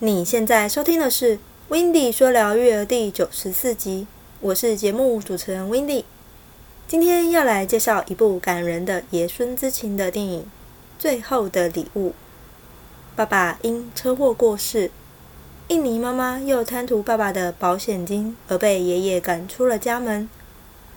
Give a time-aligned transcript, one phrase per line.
[0.00, 1.36] 你现在收听的是
[1.68, 4.08] 《w i n d y 说聊育儿》第九十四集，
[4.40, 6.04] 我是节目主持人 w i n d y
[6.88, 10.42] 今天要来介绍一部感人的爷孙之情的电影
[10.98, 12.08] 《最后的礼物》。
[13.14, 14.90] 爸爸因车祸过世，
[15.68, 20.28] 印尼妈妈又贪图爸爸的保险金而被爷爷赶出了家门。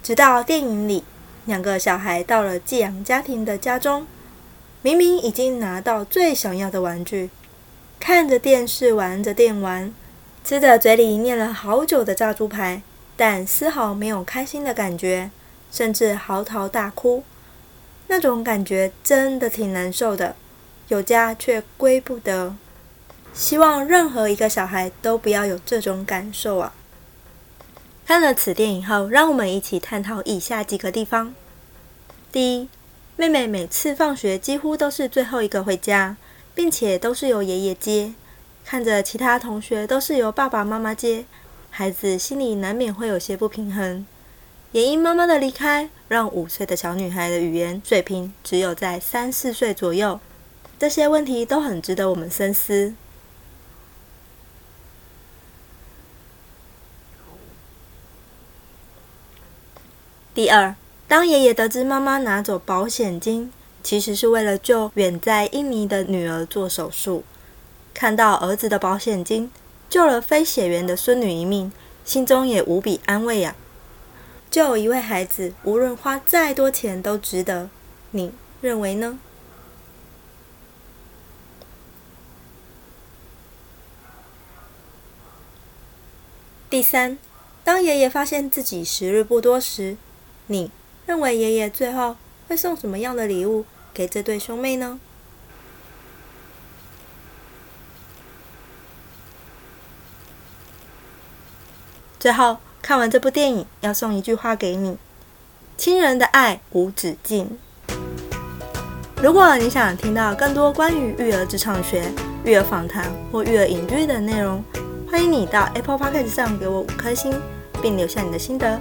[0.01, 1.03] 直到电影里，
[1.45, 4.07] 两个小孩到了寄养家庭的家中，
[4.81, 7.29] 明明已经拿到最想要的玩具。
[7.99, 9.93] 看着电视，玩着电玩，
[10.43, 12.81] 吃着嘴里念了好久的炸猪排，
[13.15, 15.29] 但丝毫没有开心的感觉，
[15.71, 17.23] 甚至嚎啕大哭。
[18.07, 20.35] 那种感觉真的挺难受的，
[20.87, 22.55] 有家却归不得。
[23.33, 26.73] 希望任何一个小孩都不要有这种感受啊！
[28.05, 31.35] 看了此电影后，让我们一起探讨以下几个地方：
[32.31, 32.69] 第一，
[33.17, 36.15] 妹妹每次放学几乎都是最后一个回家。
[36.57, 38.15] 并且都是由爷爷接，
[38.65, 41.23] 看着其他同学都是由爸爸妈妈接，
[41.69, 44.03] 孩子心里难免会有些不平衡。
[44.71, 50.19] 也因妈妈的离开，让五岁的小女孩的语言水平只有在三四岁左右。
[50.79, 52.95] 这些问题都很值得我们深思。
[60.33, 60.73] 第二，
[61.07, 63.53] 当爷爷得知妈妈拿走保险金。
[63.87, 67.23] 其实是为了救远在印尼的女儿做手术，
[67.93, 69.49] 看到儿子的保险金
[69.89, 71.71] 救了非血缘的孙女一命，
[72.03, 73.55] 心中也无比安慰呀。
[74.51, 77.69] 救一位孩子，无论花再多钱都值得，
[78.11, 79.19] 你认为呢？
[86.69, 87.17] 第三，
[87.63, 89.95] 当爷爷发现自己时日不多时，
[90.47, 90.71] 你
[91.05, 92.17] 认为爷爷最后
[92.49, 93.63] 会送什么样的礼物？
[93.97, 94.99] 给这对兄妹呢？
[102.19, 104.99] 最后看完这部电影，要送一句话给你：
[105.75, 107.57] 亲人的爱无止境。
[109.19, 112.13] 如果你想听到更多关于育儿职场学、
[112.45, 114.63] 育儿访谈或育儿影剧的内容，
[115.09, 117.33] 欢迎你到 Apple Podcast 上给我五颗星，
[117.81, 118.79] 并留下你的心得。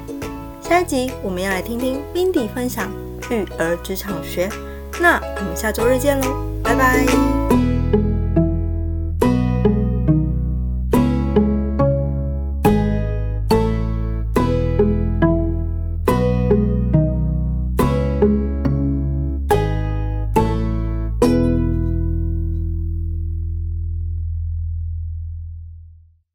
[0.61, 2.93] 下一集我们要来听听 Mindy 分享
[3.31, 4.51] 育儿职场学。
[5.01, 6.29] 那我们下周日见喽，
[6.63, 7.46] 拜拜。